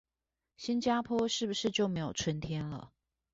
[0.57, 2.91] 新加坡是不是就沒有春天了